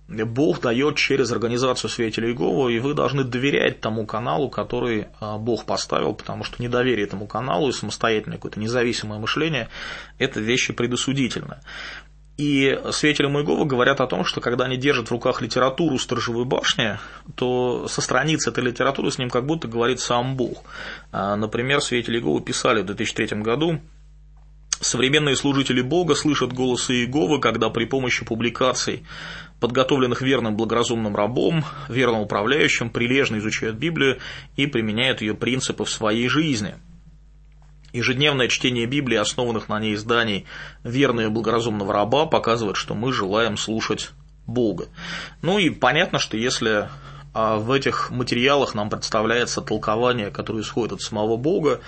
[0.07, 5.65] Бог дает через организацию свидетелей Иеговы, и вы должны доверять тому каналу, который а, Бог
[5.65, 9.69] поставил, потому что недоверие этому каналу и самостоятельное какое-то независимое мышление–
[10.19, 11.61] это вещи предосудительные.
[12.37, 16.99] И свидетели Иеговы говорят о том, что когда они держат в руках литературу «Сторожевой башни»,
[17.37, 20.65] то со страницы этой литературы с ним как будто говорит сам Бог.
[21.13, 23.81] А, например, свидетели Иеговы писали в 2003 году
[24.81, 29.05] Современные служители Бога слышат голос Иеговы, когда при помощи публикаций,
[29.61, 34.19] подготовленных верным благоразумным рабом, верным управляющим, прилежно изучают Библию
[34.57, 36.75] и применяют ее принципы в своей жизни.
[37.93, 40.47] Ежедневное чтение Библии, основанных на ней изданий
[40.83, 44.11] верного благоразумного раба, показывает, что мы желаем слушать
[44.47, 44.89] Бога.
[45.43, 46.89] Ну и понятно, что если
[47.35, 51.81] а в этих материалах нам представляется толкование, которое исходит от самого Бога,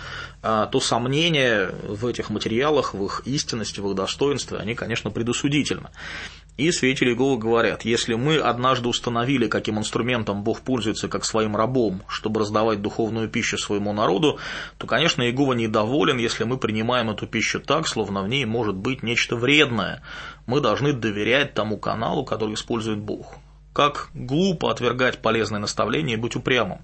[0.43, 5.91] а, то сомнения в этих материалах, в их истинности, в их достоинстве, они, конечно, предосудительны.
[6.57, 12.03] И свидетели Иеговы говорят, если мы однажды установили, каким инструментом Бог пользуется как своим рабом,
[12.09, 14.39] чтобы раздавать духовную пищу своему народу,
[14.79, 19.03] то, конечно, Иегова недоволен, если мы принимаем эту пищу так, словно в ней может быть
[19.03, 20.03] нечто вредное.
[20.47, 23.37] Мы должны доверять тому каналу, который использует Бог.
[23.77, 26.81] Как глупо отвергать полезные наставления и быть упрямым.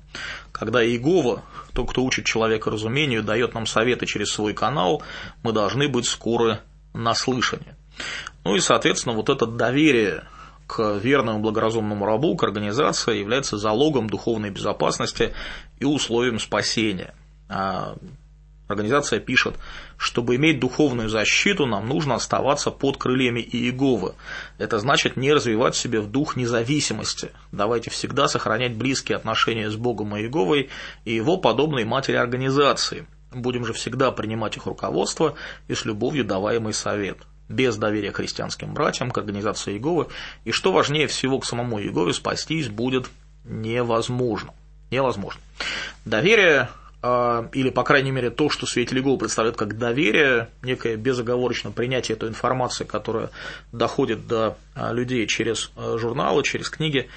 [0.52, 5.02] Когда Иегова, тот, кто учит человека разумению, дает нам советы через свой канал,
[5.42, 6.60] мы должны быть скоры
[6.92, 7.76] на слышание.
[8.44, 10.24] Ну и, соответственно, вот это доверие
[10.66, 15.32] к верному благоразумному рабу, к организации является залогом духовной безопасности
[15.78, 17.14] и условием спасения.
[18.72, 19.54] Организация пишет,
[19.96, 24.14] чтобы иметь духовную защиту, нам нужно оставаться под крыльями Иеговы.
[24.58, 27.30] Это значит не развивать в себе в дух независимости.
[27.52, 30.70] Давайте всегда сохранять близкие отношения с Богом Иеговой
[31.04, 33.06] и его подобной матери организации.
[33.30, 35.34] Будем же всегда принимать их руководство
[35.68, 40.08] и с любовью даваемый совет без доверия христианским братьям, к организации Иеговы,
[40.44, 43.10] и что важнее всего к самому Иегове, спастись будет
[43.44, 44.54] невозможно.
[44.90, 45.40] Невозможно.
[46.04, 46.68] Доверие
[47.02, 52.28] или, по крайней мере, то, что свидетели Иеговы представляют как доверие, некое безоговорочное принятие этой
[52.28, 53.30] информации, которая
[53.72, 57.08] доходит до а, людей через а, журналы, через книги,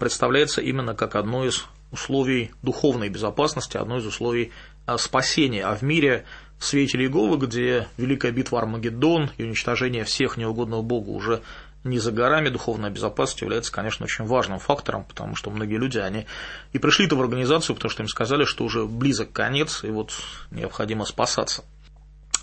[0.00, 4.50] представляется именно как одно из условий духовной безопасности, одно из условий
[4.96, 5.64] спасения.
[5.64, 6.24] А в мире
[6.58, 11.42] свидетелей Иеговы, где Великая битва Армагеддон и уничтожение всех неугодных Богу уже
[11.84, 16.26] не за горами духовная безопасность является, конечно, очень важным фактором, потому что многие люди, они
[16.72, 20.12] и пришли-то в организацию, потому что им сказали, что уже близок конец, и вот
[20.50, 21.62] необходимо спасаться.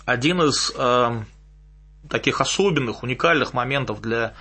[0.04, 1.22] Один из э,
[2.08, 4.34] таких особенных, уникальных моментов для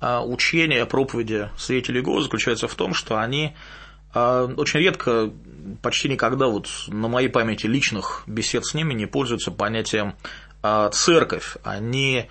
[0.00, 3.54] э, учения проповеди свидетелей Иеговы заключается в том, что они
[4.14, 5.30] э, очень редко,
[5.82, 10.16] почти никогда вот на моей памяти личных бесед с ними не пользуются понятием
[10.62, 11.56] э, церковь.
[11.62, 12.28] Они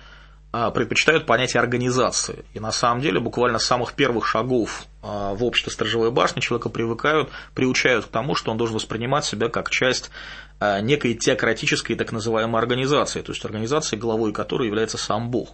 [0.52, 2.44] предпочитают понятие организации.
[2.54, 6.68] И на самом деле буквально с самых первых шагов а, в обществе сторожевой башни человека
[6.68, 10.10] привыкают, приучают к тому, что он должен воспринимать себя как часть
[10.58, 15.50] а, некой теократической так называемой организации, то есть организации, главой которой является сам Бог.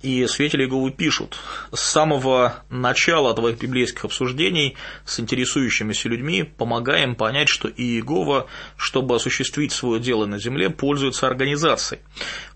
[0.00, 1.36] И свидетели Иеговы пишут,
[1.74, 8.46] с самого начала твоих библейских обсуждений с интересующимися людьми помогаем понять, что Иегова,
[8.78, 12.00] чтобы осуществить свое дело на земле, пользуется организацией.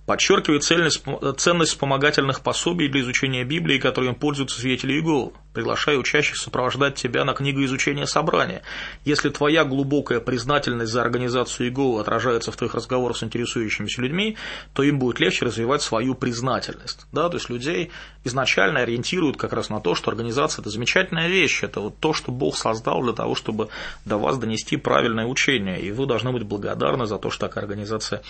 [0.07, 1.03] Подчеркивает цельность,
[1.39, 5.33] ценность вспомогательных пособий для изучения Библии, которыми пользуются свидетели Иеговы.
[5.57, 8.61] Приглашаю учащихся сопровождать тебя на книгу изучения собрания.
[9.07, 14.37] Если твоя глубокая признательность за организацию Иеговы отражается в твоих разговорах с интересующимися людьми,
[14.75, 17.07] то им будет легче развивать свою признательность.
[17.11, 17.31] Да?
[17.31, 17.91] То есть людей
[18.23, 22.33] изначально ориентируют как раз на то, что организация– это замечательная вещь, это вот то, что
[22.33, 23.71] Бог создал для того, чтобы
[24.05, 28.21] до вас донести правильное учение, и вы должны быть благодарны за то, что такая организация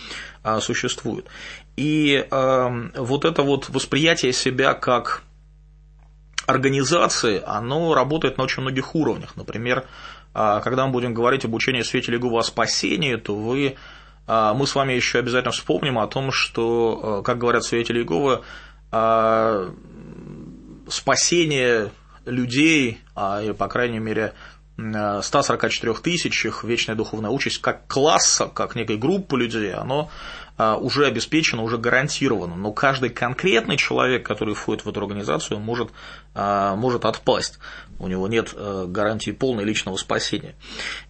[0.45, 1.27] а, существует.
[1.77, 5.25] И э, вот это вот восприятие себя как
[6.47, 9.37] организации, оно работает на очень многих уровнях.
[9.37, 9.87] Например,
[10.35, 13.77] э, когда мы будем говорить об учении свете Гува о спасении, то вы,
[14.27, 18.43] э, мы с вами еще обязательно вспомним о том, что, э, как говорят свидетели Иеговы,
[18.93, 19.71] э,
[20.89, 21.91] спасение
[22.27, 24.35] людей, а, или, по крайней мере,
[24.77, 30.11] 144 тысячах вечная духовная участь как класса, как некой группы людей, оно
[30.59, 32.57] а, уже обеспечено, уже гарантировано.
[32.57, 35.89] Но каждый конкретный человек, который входит в эту организацию, может,
[36.26, 37.59] а, может отпасть.
[37.99, 40.55] У него нет э, гарантии полной личного спасения.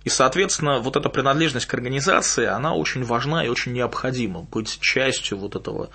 [0.04, 4.42] И, соответственно, вот эта принадлежность к организации, она очень важна и очень необходима.
[4.42, 5.90] Быть частью вот этого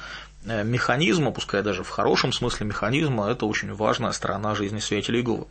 [0.45, 5.47] э, механизма, пускай даже в хорошем смысле механизма, это очень важная сторона жизни свидетелей Иеговы.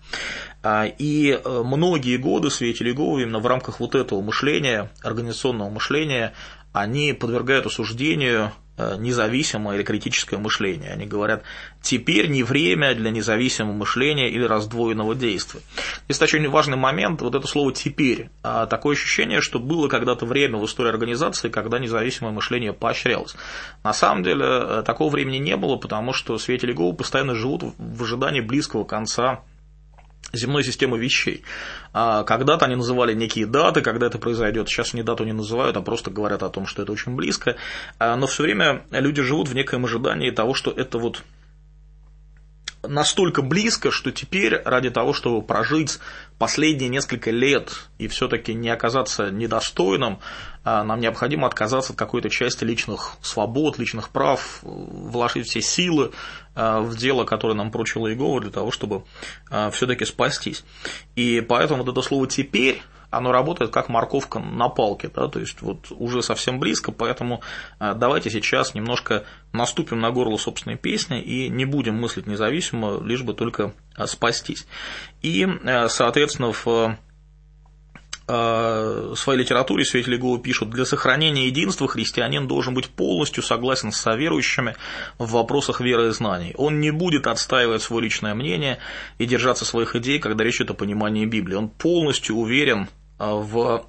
[0.63, 6.35] А, и э, многие годы свидетели Иеговы именно в рамках вот этого мышления, организационного мышления,
[6.73, 8.53] они подвергают осуждению
[8.99, 10.93] независимое или критическое мышление.
[10.93, 11.43] Они говорят,
[11.83, 15.61] теперь не время для независимого мышления или раздвоенного действия.
[16.09, 18.31] Есть очень важный момент, вот это слово «теперь».
[18.43, 23.37] А такое ощущение, что было когда-то время в истории организации, когда независимое мышление поощрялось.
[23.83, 28.03] На самом деле, э, такого времени не было, потому что свидетели Гоу постоянно живут в
[28.03, 29.41] ожидании близкого конца
[30.33, 31.43] земной системы вещей.
[31.93, 34.69] А когда-то они называли некие даты, когда это произойдет.
[34.69, 37.57] Сейчас они дату не называют, а просто говорят о том, что это очень близко.
[37.99, 41.23] А, но все время люди живут в некоем ожидании того, что это вот
[42.83, 45.99] настолько близко, что теперь ради того, чтобы прожить
[46.39, 50.21] последние несколько лет и все-таки не оказаться недостойным,
[50.65, 56.13] а, нам необходимо отказаться от какой-то части личных свобод, личных прав, вложить все силы
[56.55, 59.05] в дело, которое нам поручила Иегова для того, чтобы
[59.51, 60.65] а, все-таки спастись.
[61.17, 65.63] И поэтому вот это слово «теперь» оно работает как морковка на палке, да, то есть
[65.63, 67.43] вот уже совсем близко, поэтому
[67.81, 73.23] а, давайте сейчас немножко наступим на горло собственной песни и не будем мыслить независимо, лишь
[73.23, 73.73] бы только
[74.07, 74.67] спастись.
[75.23, 75.47] И,
[75.89, 76.97] соответственно, в
[78.31, 83.97] в своей литературе свидетели Иеговы пишут, для сохранения единства христианин должен быть полностью согласен с
[83.97, 84.77] соверующими
[85.19, 86.55] в вопросах веры и знаний.
[86.57, 88.79] Он не будет отстаивать свое личное мнение
[89.19, 91.57] и держаться своих идей, когда речь идет о понимании Библии.
[91.57, 93.85] Он полностью уверен а, в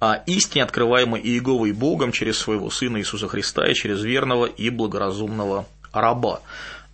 [0.00, 5.66] а, истине, открываемой Иеговой Богом через своего Сына Иисуса Христа и через верного и благоразумного
[5.92, 6.40] раба.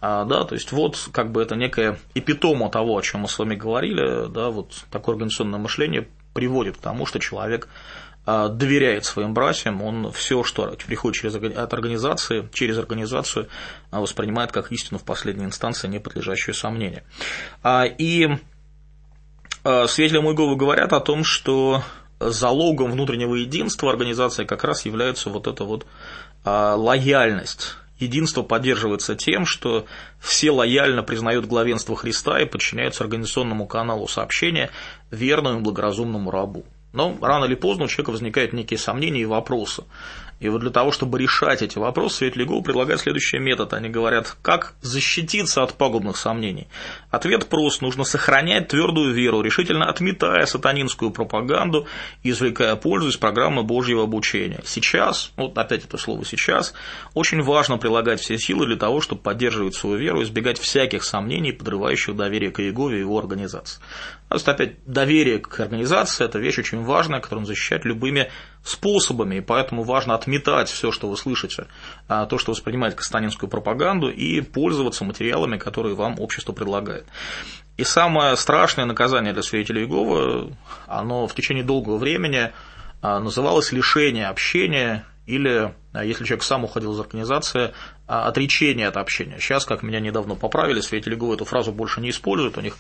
[0.03, 3.57] Да, то есть вот как бы это некое эпитомо того, о чем мы с вами
[3.57, 6.07] говорили, да, вот такое организационное мышление
[6.37, 7.69] приводит к тому, что человек
[8.27, 13.49] доверяет своим братьям, он все, что приходит через, от организации, через организацию,
[13.93, 17.05] воспринимает как истину в последней инстанции, не подлежащую сомнению.
[17.99, 18.29] И
[19.67, 21.83] Э, свидетели Муйгова говорят о том, что
[22.21, 25.87] залогом внутреннего единства организации как раз является вот эта вот
[26.45, 27.75] лояльность.
[27.99, 29.87] Единство поддерживается тем, что
[30.21, 34.71] все лояльно признают главенство Христа и подчиняются организационному каналу сообщения
[35.11, 36.65] верному и благоразумному рабу.
[36.93, 39.85] Но рано или поздно у человека возникают некие сомнения и вопросы.
[40.39, 43.73] И вот для того, чтобы решать эти вопросы, Свет Легов предлагает следующий метод.
[43.73, 46.69] Они говорят, как защититься от пагубных сомнений.
[47.11, 47.81] Ответ прост.
[47.81, 51.87] Нужно сохранять твердую веру, решительно отметая сатанинскую пропаганду
[52.23, 54.61] извлекая пользу из программы Божьего обучения.
[54.65, 56.75] Сейчас, вот опять это слово «сейчас»,
[57.15, 62.17] очень важно прилагать все силы для того, чтобы поддерживать свою веру, избегать всяких сомнений, подрывающих
[62.17, 63.81] доверие к Иегове и его организации.
[64.29, 68.31] То есть, опять, доверие к организации– это вещь очень важная, которую нужно защищать любыми
[68.65, 71.69] способами, и поэтому важно отметать все, что вы слышите,
[72.09, 77.07] а, то, что воспринимаете как станинскую пропаганду, и пользоваться материалами, которые вам общество предлагает.
[77.77, 80.57] И самое страшное наказание для свидетелей Иеговы,
[80.89, 82.53] оно в течение долгого времени
[83.03, 87.75] а, называлось лишение общения или, а, если человек сам уходил из организации,
[88.07, 89.39] отречение от общения.
[89.41, 92.77] Сейчас, как меня недавно поправили, свидетели Гу эту фразу больше не используют, у них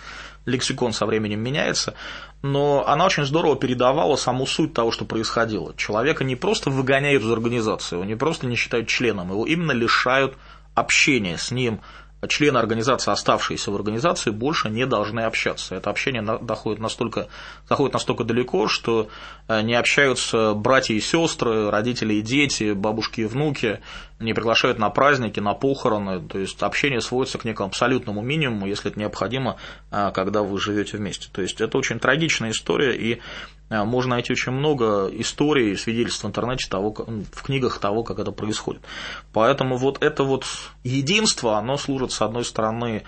[0.46, 1.94] лексикон со временем меняется,
[2.42, 5.74] но она очень здорово передавала саму суть того, что происходило.
[5.76, 10.36] Человека не просто выгоняют из организации, его не просто не считают членом, его именно лишают
[10.74, 11.80] общения с ним,
[12.28, 15.74] члены организации, оставшиеся в организации, больше не должны общаться.
[15.74, 17.28] Это общение доходит настолько,
[17.68, 19.08] заходит настолько далеко, что
[19.48, 23.80] э, не общаются братья и сестры, родители и дети, бабушки и внуки,
[24.18, 26.26] не приглашают на праздники, на похороны.
[26.26, 29.56] То есть общение сводится к некому абсолютному минимуму, если это необходимо,
[29.90, 31.28] э, когда вы живете вместе.
[31.30, 33.20] То есть это очень трагичная история, и
[33.68, 36.94] можно найти очень много историй, свидетельств в интернете, того,
[37.32, 38.82] в книгах того, как это происходит.
[39.32, 40.44] Поэтому вот это вот
[40.84, 43.02] единство, оно служит, с одной стороны,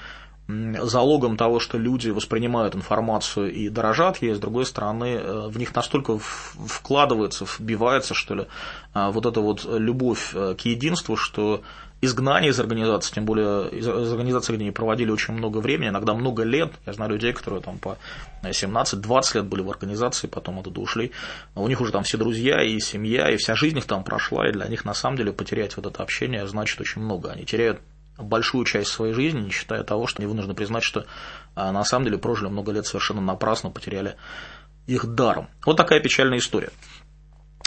[0.49, 5.75] залогом того, что люди воспринимают информацию и дорожат ей, с другой стороны, э, в них
[5.75, 8.47] настолько вкладывается, вбивается, что ли,
[8.95, 11.61] а, вот эта вот любовь э, к единству, что
[12.01, 16.45] изгнание из организации, тем более из организации, где они проводили очень много времени, иногда много
[16.45, 17.99] лет, я знаю людей, которые там по
[18.43, 21.13] 17-20 лет были в организации, потом оттуда ушли,
[21.55, 24.53] у них уже там все друзья и семья, и вся жизнь их там прошла, и
[24.53, 27.81] для них на самом деле потерять вот это общение значит очень много, они теряют
[28.17, 31.07] большую часть своей жизни, не считая того, что они вынуждены признать, что
[31.55, 34.17] а, на самом деле прожили много лет совершенно напрасно, потеряли
[34.87, 35.49] их даром.
[35.65, 36.71] Вот такая печальная история.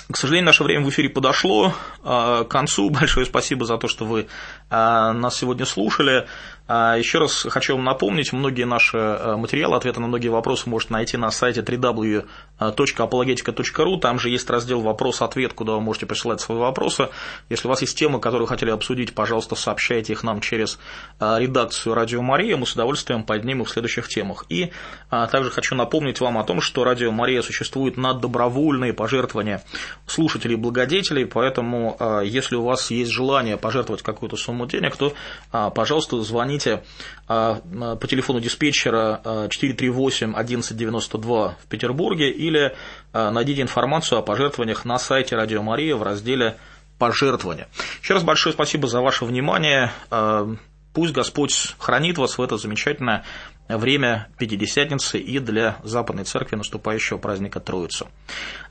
[0.09, 1.73] К сожалению, наше время в эфире подошло
[2.03, 2.89] а, к концу.
[2.89, 4.27] Большое спасибо за то, что вы
[4.71, 6.25] нас сегодня слушали.
[6.67, 8.97] А, Еще раз хочу вам напомнить, многие наши
[9.37, 13.99] материалы, ответы на многие вопросы можете найти на сайте www.apologetica.ru.
[13.99, 17.09] Там же есть раздел «Вопрос-ответ», куда вы можете присылать свои вопросы.
[17.49, 20.79] Если у вас есть темы, которые вы хотели обсудить, пожалуйста, сообщайте их нам через
[21.19, 22.55] редакцию «Радио Мария».
[22.55, 24.45] Мы с удовольствием поднимем в следующих темах.
[24.47, 24.71] И
[25.09, 29.61] также хочу напомнить вам о том, что «Радио Мария» существует на добровольные пожертвования
[30.05, 35.13] слушателей благодетелей, поэтому если у вас есть желание пожертвовать какую-то сумму денег, то,
[35.51, 36.83] пожалуйста, звоните
[37.27, 37.61] а,
[37.95, 42.75] по телефону диспетчера 438 1192 в Петербурге или
[43.13, 46.57] а, найдите информацию о пожертвованиях на сайте Радио Мария в разделе
[46.97, 47.67] пожертвования.
[48.01, 49.91] Еще раз большое спасибо за ваше внимание.
[50.09, 50.47] А,
[50.93, 53.23] пусть Господь хранит вас в это замечательное
[53.67, 58.07] время Пятидесятницы и для Западной Церкви наступающего праздника Троицу.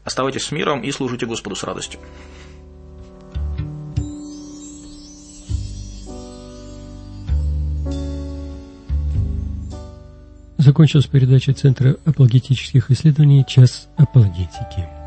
[0.05, 2.01] Оставайтесь с миром и служите Господу с радостью.
[10.61, 15.00] Закончилась передача Центра апологетических исследований «Час апологетики».